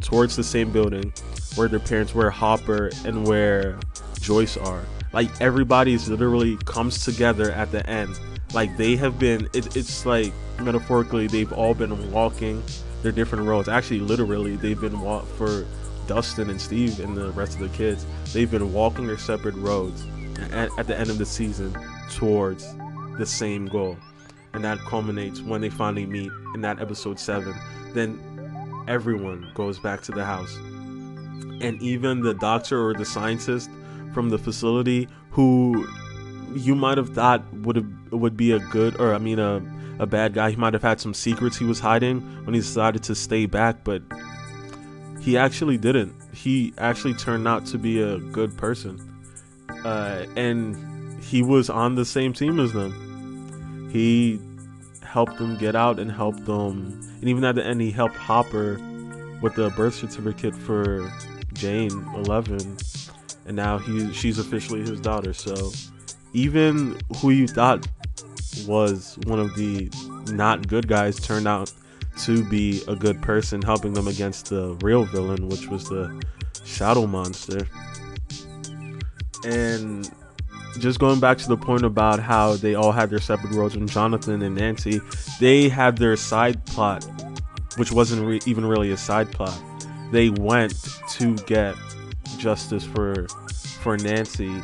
towards 0.00 0.36
the 0.36 0.44
same 0.44 0.70
building 0.70 1.12
where 1.56 1.68
their 1.68 1.80
parents, 1.80 2.14
where 2.14 2.30
Hopper 2.30 2.90
and 3.04 3.26
where 3.26 3.78
Joyce 4.20 4.56
are. 4.56 4.82
Like 5.12 5.30
everybody's 5.40 6.08
literally 6.08 6.56
comes 6.64 7.04
together 7.04 7.50
at 7.52 7.72
the 7.72 7.88
end. 7.88 8.18
Like 8.52 8.76
they 8.76 8.96
have 8.96 9.18
been, 9.18 9.48
it, 9.52 9.76
it's 9.76 10.06
like 10.06 10.32
metaphorically 10.60 11.26
they've 11.26 11.52
all 11.52 11.74
been 11.74 12.12
walking 12.12 12.62
their 13.02 13.12
different 13.12 13.46
roads. 13.46 13.68
Actually, 13.68 14.00
literally 14.00 14.56
they've 14.56 14.80
been 14.80 15.00
walk 15.00 15.26
for 15.36 15.66
Dustin 16.06 16.50
and 16.50 16.60
Steve 16.60 17.00
and 17.00 17.16
the 17.16 17.30
rest 17.32 17.54
of 17.54 17.60
the 17.60 17.76
kids. 17.76 18.06
They've 18.32 18.50
been 18.50 18.72
walking 18.72 19.06
their 19.06 19.18
separate 19.18 19.54
roads 19.56 20.04
at, 20.52 20.70
at 20.78 20.86
the 20.86 20.98
end 20.98 21.10
of 21.10 21.18
the 21.18 21.26
season 21.26 21.76
towards 22.10 22.74
the 23.18 23.26
same 23.26 23.66
goal, 23.66 23.96
and 24.52 24.64
that 24.64 24.78
culminates 24.80 25.40
when 25.40 25.60
they 25.60 25.70
finally 25.70 26.06
meet 26.06 26.30
in 26.54 26.60
that 26.62 26.80
episode 26.80 27.18
seven. 27.18 27.54
Then 27.94 28.84
everyone 28.88 29.50
goes 29.54 29.78
back 29.78 30.02
to 30.02 30.12
the 30.12 30.24
house 30.24 30.56
and 31.60 31.80
even 31.80 32.20
the 32.20 32.34
doctor 32.34 32.84
or 32.84 32.94
the 32.94 33.04
scientist 33.04 33.70
from 34.12 34.28
the 34.28 34.38
facility 34.38 35.08
who 35.30 35.86
you 36.54 36.74
might 36.74 36.98
have 36.98 37.10
thought 37.10 37.42
would 37.54 37.76
have 37.76 37.86
would 38.10 38.36
be 38.36 38.52
a 38.52 38.58
good 38.58 38.98
or 39.00 39.14
I 39.14 39.18
mean 39.18 39.38
a 39.38 39.62
a 39.98 40.06
bad 40.06 40.34
guy. 40.34 40.50
He 40.50 40.56
might 40.56 40.74
have 40.74 40.82
had 40.82 41.00
some 41.00 41.14
secrets 41.14 41.56
he 41.56 41.64
was 41.64 41.80
hiding 41.80 42.20
when 42.44 42.54
he 42.54 42.60
decided 42.60 43.02
to 43.04 43.14
stay 43.14 43.46
back, 43.46 43.82
but 43.82 44.02
he 45.26 45.36
actually 45.36 45.76
didn't. 45.76 46.14
He 46.32 46.72
actually 46.78 47.14
turned 47.14 47.48
out 47.48 47.66
to 47.66 47.78
be 47.78 48.00
a 48.00 48.18
good 48.18 48.56
person, 48.56 48.96
uh, 49.84 50.24
and 50.36 51.20
he 51.20 51.42
was 51.42 51.68
on 51.68 51.96
the 51.96 52.04
same 52.04 52.32
team 52.32 52.60
as 52.60 52.72
them. 52.72 53.90
He 53.92 54.40
helped 55.02 55.36
them 55.38 55.56
get 55.58 55.74
out 55.74 55.98
and 55.98 56.12
helped 56.12 56.44
them, 56.44 57.00
and 57.20 57.24
even 57.28 57.42
at 57.42 57.56
the 57.56 57.66
end, 57.66 57.80
he 57.80 57.90
helped 57.90 58.14
Hopper 58.14 58.74
with 59.42 59.56
the 59.56 59.70
birth 59.70 59.96
certificate 59.96 60.54
for 60.54 61.12
Jane, 61.54 61.90
11, 62.14 62.76
and 63.46 63.56
now 63.56 63.78
he 63.78 64.12
she's 64.12 64.38
officially 64.38 64.82
his 64.82 65.00
daughter. 65.00 65.32
So 65.32 65.72
even 66.34 67.00
who 67.16 67.30
you 67.30 67.48
thought 67.48 67.84
was 68.64 69.18
one 69.24 69.40
of 69.40 69.56
the 69.56 69.90
not 70.30 70.68
good 70.68 70.86
guys 70.86 71.18
turned 71.18 71.48
out 71.48 71.72
to 72.18 72.44
be 72.44 72.82
a 72.88 72.96
good 72.96 73.20
person, 73.22 73.62
helping 73.62 73.92
them 73.92 74.08
against 74.08 74.50
the 74.50 74.74
real 74.82 75.04
villain, 75.04 75.48
which 75.48 75.68
was 75.68 75.84
the 75.88 76.22
shadow 76.64 77.06
monster. 77.06 77.66
And 79.44 80.10
just 80.78 80.98
going 80.98 81.20
back 81.20 81.38
to 81.38 81.48
the 81.48 81.56
point 81.56 81.84
about 81.84 82.20
how 82.20 82.56
they 82.56 82.74
all 82.74 82.92
had 82.92 83.10
their 83.10 83.20
separate 83.20 83.54
roles, 83.54 83.76
and 83.76 83.90
Jonathan 83.90 84.42
and 84.42 84.54
Nancy, 84.54 85.00
they 85.40 85.68
had 85.68 85.98
their 85.98 86.16
side 86.16 86.64
plot, 86.66 87.06
which 87.76 87.92
wasn't 87.92 88.26
re- 88.26 88.40
even 88.46 88.64
really 88.64 88.90
a 88.90 88.96
side 88.96 89.30
plot 89.30 89.58
they 90.10 90.30
went 90.30 90.74
to 91.10 91.34
get 91.46 91.74
justice 92.38 92.84
for 92.84 93.26
for 93.80 93.96
Nancy 93.96 94.62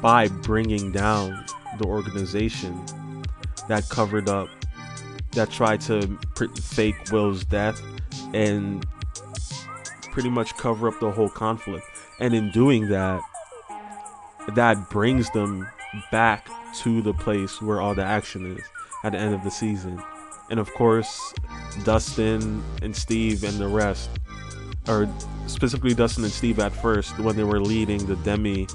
by 0.00 0.28
bringing 0.28 0.92
down 0.92 1.44
the 1.78 1.84
organization 1.84 2.80
that 3.68 3.88
covered 3.88 4.28
up 4.28 4.48
that 5.36 5.50
tried 5.50 5.80
to 5.82 6.18
fake 6.60 6.96
Will's 7.12 7.44
death 7.44 7.80
and 8.34 8.84
pretty 10.10 10.30
much 10.30 10.56
cover 10.56 10.88
up 10.88 10.98
the 10.98 11.10
whole 11.10 11.28
conflict. 11.28 11.86
And 12.20 12.34
in 12.34 12.50
doing 12.50 12.88
that, 12.88 13.20
that 14.54 14.90
brings 14.90 15.30
them 15.30 15.68
back 16.10 16.48
to 16.76 17.02
the 17.02 17.12
place 17.12 17.60
where 17.60 17.80
all 17.80 17.94
the 17.94 18.02
action 18.02 18.56
is 18.56 18.64
at 19.04 19.12
the 19.12 19.18
end 19.18 19.34
of 19.34 19.44
the 19.44 19.50
season. 19.50 20.02
And 20.50 20.58
of 20.58 20.72
course, 20.74 21.34
Dustin 21.84 22.62
and 22.82 22.96
Steve 22.96 23.44
and 23.44 23.58
the 23.58 23.68
rest 23.68 24.10
or 24.88 25.08
specifically 25.46 25.94
Dustin 25.94 26.24
and 26.24 26.32
Steve 26.32 26.58
at 26.60 26.72
first 26.72 27.18
when 27.18 27.36
they 27.36 27.44
were 27.44 27.60
leading 27.60 28.06
the 28.06 28.16
Demi 28.16 28.66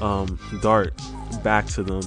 um, 0.00 0.38
dart 0.62 0.94
back 1.42 1.66
to 1.66 1.82
them. 1.82 2.02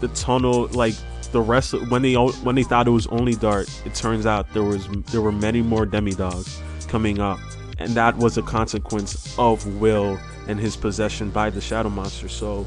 The 0.00 0.08
tunnel, 0.08 0.66
like 0.68 0.94
the 1.32 1.40
rest, 1.40 1.72
of, 1.72 1.90
when 1.90 2.02
they 2.02 2.14
when 2.14 2.54
they 2.54 2.62
thought 2.62 2.86
it 2.86 2.90
was 2.90 3.06
only 3.08 3.34
Dart, 3.34 3.68
it 3.84 3.94
turns 3.94 4.26
out 4.26 4.52
there 4.52 4.62
was 4.62 4.86
there 5.10 5.22
were 5.22 5.32
many 5.32 5.62
more 5.62 5.86
Demodogs 5.86 6.60
coming 6.88 7.20
up, 7.20 7.40
and 7.78 7.90
that 7.90 8.16
was 8.16 8.38
a 8.38 8.42
consequence 8.42 9.36
of 9.38 9.80
Will 9.80 10.18
and 10.48 10.58
his 10.58 10.76
possession 10.76 11.30
by 11.30 11.50
the 11.50 11.60
Shadow 11.60 11.90
Monster. 11.90 12.28
So 12.28 12.66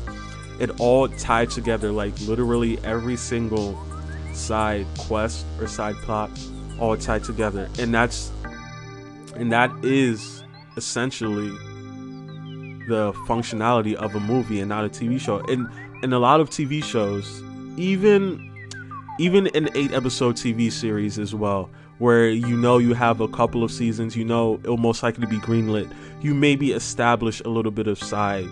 it 0.59 0.79
all 0.79 1.07
tied 1.07 1.49
together, 1.49 1.91
like 1.91 2.19
literally 2.21 2.79
every 2.83 3.15
single 3.15 3.79
side 4.33 4.85
quest 4.97 5.45
or 5.59 5.67
side 5.67 5.95
plot 5.97 6.29
all 6.77 6.97
tied 6.97 7.23
together 7.23 7.69
and 7.79 7.93
that's 7.93 8.33
and 9.37 9.49
that 9.49 9.71
is 9.81 10.43
essentially 10.77 11.49
the 12.87 13.13
functionality 13.27 13.93
of 13.95 14.15
a 14.15 14.19
movie 14.19 14.59
and 14.59 14.69
not 14.69 14.85
a 14.85 14.89
TV 14.89 15.19
show. 15.19 15.39
And 15.39 15.67
in 16.03 16.13
a 16.13 16.19
lot 16.19 16.39
of 16.39 16.49
TV 16.49 16.83
shows, 16.83 17.41
even 17.77 18.51
even 19.17 19.47
an 19.55 19.69
eight 19.75 19.93
episode 19.93 20.35
TV 20.35 20.71
series 20.71 21.17
as 21.17 21.33
well, 21.33 21.69
where 21.99 22.29
you 22.29 22.57
know 22.57 22.77
you 22.77 22.93
have 22.93 23.21
a 23.21 23.27
couple 23.27 23.63
of 23.63 23.71
seasons, 23.71 24.15
you 24.15 24.25
know 24.25 24.59
it'll 24.63 24.77
most 24.77 25.03
likely 25.03 25.25
be 25.25 25.37
greenlit. 25.37 25.91
You 26.21 26.33
maybe 26.33 26.71
establish 26.71 27.39
a 27.41 27.49
little 27.49 27.71
bit 27.71 27.87
of 27.87 27.97
side 27.97 28.49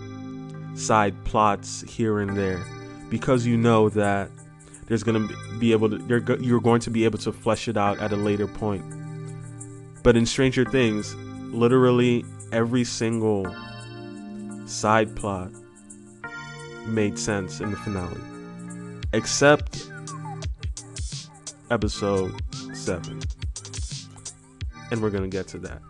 side 0.76 1.14
plots 1.26 1.82
here 1.88 2.20
and 2.20 2.36
there 2.36 2.64
because 3.10 3.46
you 3.46 3.56
know 3.56 3.90
that 3.90 4.30
there's 4.88 5.04
gonna 5.04 5.28
be 5.60 5.72
able 5.72 5.90
to 5.90 5.98
you're 6.42 6.60
going 6.60 6.80
to 6.82 6.90
be 6.90 7.06
able 7.06 7.20
to 7.20 7.32
flesh 7.32 7.68
it 7.68 7.78
out 7.78 8.00
at 8.00 8.12
a 8.12 8.16
later 8.16 8.48
point. 8.48 8.84
But 10.02 10.18
in 10.18 10.26
Stranger 10.26 10.66
Things, 10.66 11.16
literally 11.52 12.26
every 12.52 12.84
single 12.84 13.46
side 14.66 15.16
plot 15.16 15.52
made 16.88 17.18
sense 17.18 17.60
in 17.60 17.72
the 17.72 17.78
finale, 17.78 18.20
except 19.14 19.90
episode 21.74 22.32
7. 22.74 23.20
And 24.92 25.02
we're 25.02 25.10
going 25.10 25.24
to 25.24 25.30
get 25.30 25.48
to 25.48 25.60
that. 25.60 25.82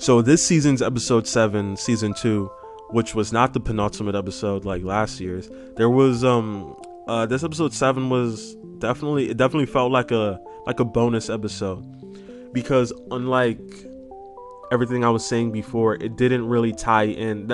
So, 0.00 0.22
this 0.22 0.44
season's 0.44 0.82
episode 0.82 1.26
7, 1.26 1.76
season 1.76 2.14
2, 2.14 2.50
which 2.90 3.14
was 3.14 3.32
not 3.32 3.52
the 3.52 3.60
penultimate 3.60 4.16
episode 4.16 4.64
like 4.64 4.82
last 4.82 5.20
year's. 5.20 5.48
There 5.76 5.90
was 5.90 6.24
um 6.24 6.76
uh 7.06 7.26
this 7.26 7.44
episode 7.44 7.72
7 7.72 8.10
was 8.10 8.56
definitely 8.78 9.30
it 9.30 9.36
definitely 9.36 9.66
felt 9.66 9.92
like 9.92 10.10
a 10.10 10.40
like 10.66 10.80
a 10.80 10.84
bonus 10.84 11.30
episode 11.30 11.84
because 12.52 12.92
unlike 13.10 13.60
everything 14.72 15.04
I 15.04 15.10
was 15.10 15.26
saying 15.26 15.52
before, 15.52 15.94
it 15.94 16.16
didn't 16.16 16.48
really 16.48 16.72
tie 16.72 17.06
in 17.06 17.48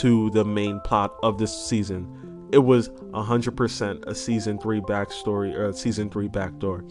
to 0.00 0.30
the 0.30 0.44
main 0.44 0.80
plot 0.80 1.14
of 1.22 1.38
this 1.38 1.52
season. 1.66 2.48
It 2.52 2.58
was 2.58 2.88
100% 2.88 4.06
a 4.06 4.14
season 4.14 4.58
3 4.58 4.80
backstory 4.80 5.54
or 5.54 5.66
a 5.66 5.72
season 5.72 6.10
3 6.10 6.28
backdoor. 6.28 6.84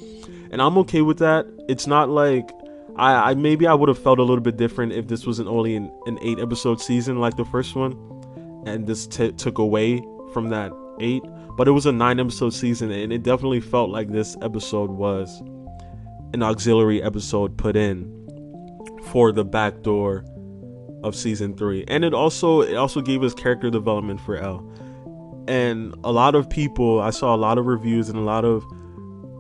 And 0.52 0.62
I'm 0.62 0.78
okay 0.80 1.02
with 1.02 1.20
that. 1.20 1.46
It's 1.70 1.88
not 1.88 2.10
like 2.10 2.50
I, 2.96 3.32
I 3.32 3.34
maybe 3.34 3.66
I 3.66 3.74
would 3.74 3.90
have 3.90 3.98
felt 3.98 4.20
a 4.20 4.24
little 4.24 4.44
bit 4.44 4.58
different 4.58 4.92
if 4.94 5.08
this 5.08 5.26
wasn't 5.26 5.48
only 5.50 5.76
an, 5.76 5.92
an 6.06 6.20
eight 6.22 6.40
episode 6.40 6.80
season 6.80 7.20
like 7.20 7.38
the 7.38 7.46
first 7.46 7.76
one, 7.76 7.94
and 8.66 8.86
this 8.86 9.08
t- 9.08 9.32
took 9.32 9.58
away 9.58 10.04
from 10.34 10.50
that 10.50 10.72
eight. 11.00 11.24
But 11.58 11.68
it 11.68 11.72
was 11.72 11.86
a 11.86 11.92
nine 11.92 12.20
episode 12.20 12.54
season, 12.54 12.92
and 12.92 13.12
it 13.12 13.24
definitely 13.24 13.62
felt 13.62 13.90
like 13.90 14.12
this 14.12 14.38
episode 14.42 14.92
was 14.92 15.42
an 16.34 16.44
auxiliary 16.44 17.02
episode 17.02 17.58
put 17.58 17.76
in 17.76 18.10
for 19.06 19.32
the 19.32 19.46
back 19.46 19.82
door 19.82 20.26
of 21.04 21.16
season 21.16 21.56
three, 21.56 21.84
and 21.88 22.04
it 22.04 22.14
also 22.14 22.62
it 22.62 22.76
also 22.76 23.02
gave 23.02 23.24
us 23.24 23.34
character 23.34 23.70
development 23.70 24.22
for 24.22 24.38
El. 24.38 24.68
And 25.48 25.94
a 26.04 26.12
lot 26.12 26.36
of 26.36 26.50
people, 26.50 27.02
I 27.02 27.10
saw 27.10 27.36
a 27.36 27.38
lot 27.38 27.58
of 27.58 27.66
reviews 27.66 28.08
and 28.08 28.18
a 28.18 28.22
lot 28.22 28.46
of 28.46 28.64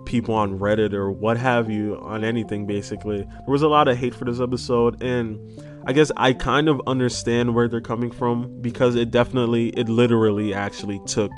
people 0.05 0.35
on 0.35 0.59
Reddit 0.59 0.93
or 0.93 1.11
what 1.11 1.37
have 1.37 1.69
you 1.69 1.97
on 2.01 2.23
anything 2.23 2.65
basically. 2.65 3.17
There 3.17 3.47
was 3.47 3.61
a 3.61 3.67
lot 3.67 3.87
of 3.87 3.97
hate 3.97 4.13
for 4.13 4.25
this 4.25 4.39
episode 4.39 5.01
and 5.01 5.39
I 5.85 5.93
guess 5.93 6.11
I 6.17 6.33
kind 6.33 6.69
of 6.69 6.81
understand 6.87 7.55
where 7.55 7.67
they're 7.67 7.81
coming 7.81 8.11
from 8.11 8.61
because 8.61 8.95
it 8.95 9.11
definitely 9.11 9.69
it 9.69 9.89
literally 9.89 10.53
actually 10.53 11.01
took 11.05 11.31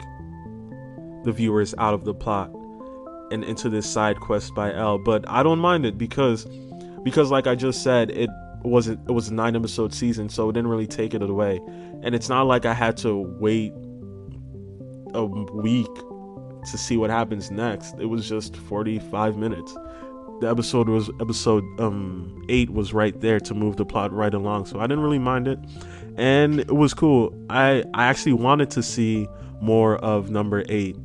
the 1.23 1.31
viewers 1.31 1.73
out 1.77 1.93
of 1.93 2.05
the 2.05 2.13
plot 2.13 2.51
and 3.31 3.43
into 3.43 3.69
this 3.69 3.89
side 3.89 4.19
quest 4.19 4.53
by 4.53 4.73
El, 4.73 4.99
but 4.99 5.27
I 5.27 5.41
don't 5.41 5.59
mind 5.59 5.85
it 5.85 5.97
because 5.97 6.45
because 7.03 7.31
like 7.31 7.47
I 7.47 7.55
just 7.55 7.83
said, 7.83 8.11
it 8.11 8.29
wasn't 8.67 8.99
it 9.07 9.11
was 9.11 9.29
a 9.29 9.33
nine 9.33 9.55
episode 9.55 9.93
season, 9.93 10.29
so 10.29 10.49
it 10.49 10.53
didn't 10.53 10.69
really 10.69 10.87
take 10.87 11.13
it 11.13 11.21
away. 11.21 11.59
And 12.01 12.15
it's 12.15 12.29
not 12.29 12.43
like 12.43 12.65
I 12.65 12.73
had 12.73 12.97
to 12.97 13.15
wait 13.39 13.73
a 15.13 15.25
week 15.25 15.93
to 16.65 16.77
see 16.77 16.97
what 16.97 17.09
happens 17.09 17.51
next. 17.51 17.95
It 17.99 18.05
was 18.05 18.27
just 18.27 18.55
45 18.55 19.37
minutes. 19.37 19.75
The 20.41 20.49
episode 20.49 20.89
was 20.89 21.09
episode 21.21 21.63
um 21.79 22.43
8 22.49 22.71
was 22.71 22.93
right 22.93 23.19
there 23.21 23.39
to 23.39 23.53
move 23.53 23.77
the 23.77 23.85
plot 23.85 24.11
right 24.11 24.33
along. 24.33 24.65
So 24.65 24.79
I 24.79 24.83
didn't 24.83 25.03
really 25.03 25.19
mind 25.19 25.47
it. 25.47 25.59
And 26.17 26.59
it 26.59 26.75
was 26.75 26.93
cool. 26.93 27.33
I 27.49 27.83
I 27.93 28.05
actually 28.05 28.33
wanted 28.33 28.69
to 28.71 28.83
see 28.83 29.27
more 29.61 29.97
of 29.97 30.29
number 30.29 30.63
8 30.67 30.95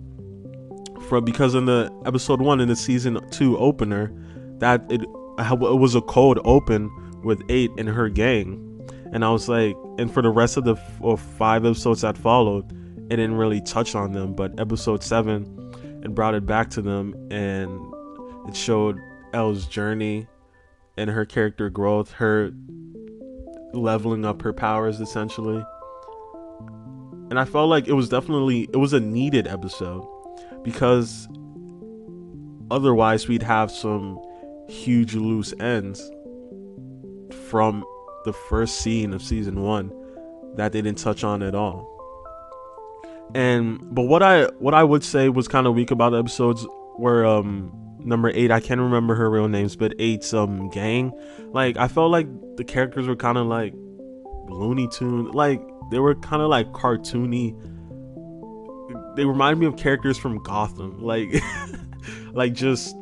from 1.08 1.24
because 1.24 1.54
in 1.54 1.66
the 1.66 1.90
episode 2.04 2.40
1 2.40 2.60
in 2.60 2.68
the 2.68 2.76
season 2.76 3.18
2 3.30 3.56
opener 3.58 4.12
that 4.58 4.84
it 4.90 5.02
it 5.38 5.78
was 5.78 5.94
a 5.94 6.02
cold 6.02 6.38
open 6.44 6.90
with 7.22 7.42
8 7.48 7.70
and 7.78 7.88
her 7.88 8.08
gang. 8.08 8.66
And 9.12 9.24
I 9.24 9.30
was 9.30 9.48
like 9.48 9.76
and 9.98 10.12
for 10.12 10.22
the 10.22 10.30
rest 10.30 10.56
of 10.56 10.64
the 10.64 10.76
f- 10.76 11.20
5 11.20 11.64
episodes 11.64 12.00
that 12.02 12.16
followed, 12.16 12.70
it 13.10 13.16
didn't 13.16 13.34
really 13.34 13.60
touch 13.60 13.94
on 13.94 14.12
them, 14.12 14.34
but 14.34 14.58
episode 14.60 15.02
7 15.02 16.00
it 16.02 16.14
brought 16.14 16.34
it 16.34 16.46
back 16.46 16.70
to 16.70 16.82
them 16.82 17.14
and 17.30 17.92
it 18.48 18.56
showed 18.56 18.98
El's 19.34 19.66
journey 19.66 20.26
and 20.96 21.10
her 21.10 21.24
character 21.24 21.68
growth, 21.70 22.12
her 22.12 22.52
leveling 23.72 24.24
up 24.24 24.42
her 24.42 24.52
powers 24.52 25.00
essentially. 25.00 25.62
And 27.30 27.38
I 27.38 27.44
felt 27.44 27.68
like 27.68 27.86
it 27.86 27.92
was 27.92 28.08
definitely 28.08 28.62
it 28.72 28.76
was 28.76 28.92
a 28.92 29.00
needed 29.00 29.46
episode 29.46 30.06
because 30.62 31.28
otherwise 32.70 33.28
we'd 33.28 33.42
have 33.42 33.70
some 33.70 34.18
huge 34.68 35.14
loose 35.14 35.52
ends 35.60 36.10
from 37.50 37.84
the 38.24 38.32
first 38.32 38.80
scene 38.80 39.12
of 39.12 39.22
season 39.22 39.62
1 39.62 39.92
that 40.56 40.72
they 40.72 40.82
didn't 40.82 40.98
touch 40.98 41.24
on 41.24 41.42
at 41.42 41.54
all. 41.54 41.88
And 43.34 43.78
but 43.94 44.02
what 44.02 44.22
I 44.22 44.46
what 44.58 44.74
I 44.74 44.82
would 44.82 45.04
say 45.04 45.28
was 45.28 45.46
kind 45.46 45.66
of 45.66 45.74
weak 45.74 45.90
about 45.90 46.10
the 46.10 46.18
episodes 46.18 46.66
were 46.98 47.24
um 47.24 47.72
number 48.00 48.30
eight. 48.34 48.50
I 48.50 48.60
can't 48.60 48.80
remember 48.80 49.14
her 49.14 49.30
real 49.30 49.48
names, 49.48 49.76
but 49.76 49.94
eight's 49.98 50.34
um 50.34 50.68
gang. 50.70 51.12
Like 51.52 51.76
I 51.76 51.86
felt 51.86 52.10
like 52.10 52.26
the 52.56 52.64
characters 52.64 53.06
were 53.06 53.16
kind 53.16 53.38
of 53.38 53.46
like 53.46 53.72
Looney 54.48 54.88
Tune, 54.88 55.30
like 55.30 55.62
they 55.90 56.00
were 56.00 56.14
kind 56.16 56.42
of 56.42 56.48
like 56.48 56.72
cartoony. 56.72 57.56
They 59.16 59.24
remind 59.24 59.60
me 59.60 59.66
of 59.66 59.76
characters 59.76 60.18
from 60.18 60.42
Gotham, 60.42 61.00
like 61.02 61.28
like 62.32 62.52
just 62.52 62.96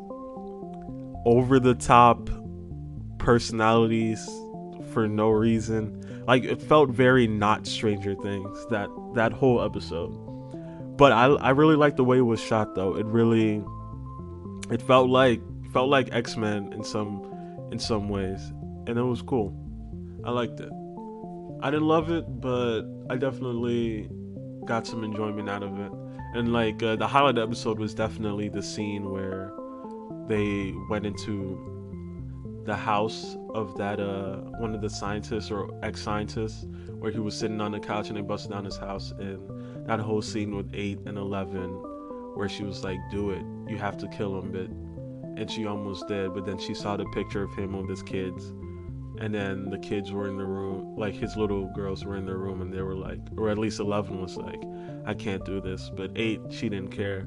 over 1.24 1.58
the 1.58 1.74
top 1.74 2.28
personalities 3.18 4.28
for 4.92 5.08
no 5.08 5.30
reason. 5.30 6.24
Like 6.26 6.44
it 6.44 6.60
felt 6.60 6.90
very 6.90 7.26
not 7.26 7.66
Stranger 7.66 8.14
Things 8.14 8.66
that 8.70 8.88
that 9.14 9.32
whole 9.32 9.62
episode. 9.62 10.10
But 10.96 11.12
I 11.12 11.26
I 11.26 11.50
really 11.50 11.76
liked 11.76 11.96
the 11.96 12.04
way 12.04 12.18
it 12.18 12.22
was 12.22 12.40
shot 12.40 12.74
though. 12.74 12.96
It 12.96 13.06
really 13.06 13.62
it 14.70 14.82
felt 14.82 15.08
like 15.08 15.40
felt 15.72 15.88
like 15.88 16.08
X-Men 16.12 16.72
in 16.72 16.82
some 16.82 17.24
in 17.72 17.78
some 17.78 18.08
ways 18.08 18.40
and 18.86 18.98
it 18.98 19.02
was 19.02 19.22
cool. 19.22 19.54
I 20.24 20.30
liked 20.30 20.60
it. 20.60 20.70
I 21.60 21.70
didn't 21.70 21.86
love 21.86 22.10
it, 22.10 22.24
but 22.40 22.82
I 23.10 23.16
definitely 23.16 24.08
got 24.64 24.86
some 24.86 25.04
enjoyment 25.04 25.48
out 25.48 25.62
of 25.62 25.78
it. 25.78 25.92
And 26.34 26.52
like 26.52 26.82
uh, 26.82 26.96
the 26.96 27.06
highlight 27.06 27.38
episode 27.38 27.78
was 27.78 27.94
definitely 27.94 28.48
the 28.48 28.62
scene 28.62 29.10
where 29.10 29.52
they 30.26 30.72
went 30.88 31.06
into 31.06 31.77
the 32.68 32.76
house 32.76 33.36
of 33.54 33.76
that 33.76 33.98
uh 33.98 34.36
one 34.58 34.74
of 34.74 34.80
the 34.80 34.90
scientists 34.90 35.50
or 35.50 35.70
ex-scientists 35.82 36.66
where 36.98 37.10
he 37.10 37.18
was 37.18 37.34
sitting 37.34 37.60
on 37.60 37.72
the 37.72 37.80
couch 37.80 38.08
and 38.08 38.16
they 38.16 38.20
busted 38.20 38.50
down 38.50 38.64
his 38.64 38.76
house 38.76 39.12
and 39.18 39.40
that 39.88 39.98
whole 39.98 40.20
scene 40.20 40.54
with 40.54 40.70
8 40.74 41.00
and 41.06 41.16
11 41.16 41.70
where 42.34 42.48
she 42.48 42.62
was 42.64 42.84
like 42.84 42.98
do 43.10 43.30
it. 43.30 43.42
You 43.70 43.78
have 43.78 43.96
to 43.98 44.08
kill 44.08 44.38
him 44.38 44.52
but 44.52 44.68
and 45.40 45.50
she 45.50 45.66
almost 45.66 46.06
did 46.08 46.34
but 46.34 46.44
then 46.44 46.58
she 46.58 46.74
saw 46.74 46.96
the 46.96 47.06
picture 47.06 47.42
of 47.42 47.54
him 47.54 47.76
with 47.76 47.88
his 47.88 48.02
kids 48.02 48.52
and 49.20 49.34
then 49.34 49.70
the 49.70 49.78
kids 49.78 50.12
were 50.12 50.28
in 50.28 50.36
the 50.36 50.44
room 50.44 50.94
like 50.96 51.14
his 51.14 51.36
little 51.36 51.72
girls 51.74 52.04
were 52.04 52.16
in 52.16 52.26
their 52.26 52.38
room 52.38 52.60
and 52.60 52.72
they 52.72 52.82
were 52.82 52.96
like 52.96 53.20
or 53.36 53.48
at 53.48 53.58
least 53.58 53.80
11 53.80 54.20
was 54.20 54.36
like 54.36 54.62
i 55.06 55.14
can't 55.14 55.44
do 55.44 55.60
this 55.60 55.90
but 55.96 56.10
8 56.16 56.40
she 56.50 56.68
didn't 56.68 56.90
care 56.90 57.26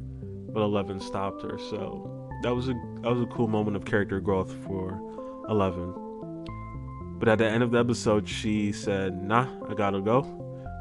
but 0.54 0.62
11 0.62 1.00
stopped 1.00 1.42
her. 1.44 1.58
So 1.58 2.30
that 2.44 2.54
was 2.54 2.70
a 2.70 2.74
that 3.02 3.12
was 3.12 3.22
a 3.22 3.26
cool 3.28 3.48
moment 3.48 3.78
of 3.78 3.86
character 3.86 4.20
growth 4.20 4.54
for 4.66 5.00
11. 5.50 6.12
But 7.20 7.30
at 7.30 7.38
the 7.38 7.46
end 7.46 7.62
of 7.62 7.70
the 7.70 7.78
episode, 7.78 8.28
she 8.28 8.72
said, 8.72 9.22
Nah, 9.24 9.48
I 9.70 9.76
gotta 9.76 10.02
go. 10.02 10.24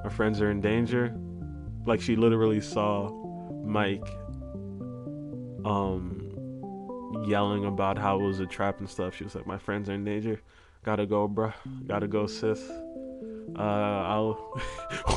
My 0.03 0.09
friends 0.11 0.40
are 0.40 0.51
in 0.51 0.62
danger. 0.62 1.14
Like 1.87 2.01
she 2.01 2.16
literally 2.16 2.62
saw 2.62 3.11
Mike 3.62 4.09
um 5.66 6.16
yelling 7.27 7.66
about 7.66 7.99
how 7.99 8.18
it 8.18 8.23
was 8.23 8.40
a 8.40 8.46
trap 8.46 8.81
and 8.81 8.88
stuff. 8.88 9.14
She 9.14 9.25
was 9.25 9.35
like, 9.35 9.46
My 9.46 9.59
friends 9.59 9.90
are 9.90 9.92
in 9.92 10.05
danger. 10.05 10.40
Gotta 10.83 11.05
go, 11.05 11.29
bruh. 11.29 11.53
Gotta 11.87 12.09
go, 12.09 12.27
sis. 12.27 12.70
Uh, 13.59 13.62
I'll. 13.62 14.59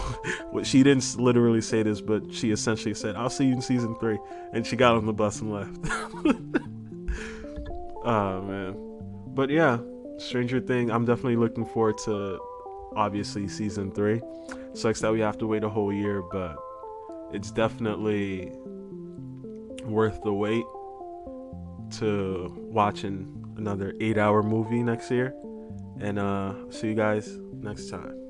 she 0.63 0.83
didn't 0.83 1.17
literally 1.17 1.61
say 1.61 1.83
this, 1.83 2.01
but 2.01 2.33
she 2.33 2.51
essentially 2.51 2.95
said, 2.95 3.15
"I'll 3.15 3.29
see 3.29 3.45
you 3.45 3.53
in 3.53 3.61
season 3.61 3.95
three. 3.95 4.17
and 4.51 4.67
she 4.67 4.75
got 4.75 4.95
on 4.95 5.05
the 5.05 5.13
bus 5.13 5.39
and 5.39 5.53
left. 5.53 5.77
oh 8.03 8.41
man 8.47 8.92
but 9.33 9.49
yeah, 9.49 9.79
Stranger 10.17 10.59
Thing. 10.59 10.91
I'm 10.91 11.05
definitely 11.05 11.37
looking 11.37 11.65
forward 11.65 11.97
to 12.05 12.39
obviously 12.95 13.47
season 13.47 13.91
three. 13.91 14.21
Sucks 14.73 15.01
that 15.01 15.11
we 15.11 15.19
have 15.19 15.37
to 15.39 15.47
wait 15.47 15.63
a 15.63 15.69
whole 15.69 15.91
year, 15.91 16.21
but 16.21 16.57
it's 17.31 17.51
definitely 17.51 18.51
worth 19.83 20.21
the 20.23 20.33
wait 20.33 20.63
to 21.99 22.53
watching 22.57 23.43
another 23.57 23.93
eight 23.99 24.17
hour 24.17 24.41
movie 24.41 24.83
next 24.83 25.11
year. 25.11 25.35
And 25.99 26.17
uh 26.17 26.53
see 26.71 26.87
you 26.87 26.95
guys 26.95 27.37
next 27.53 27.89
time. 27.89 28.22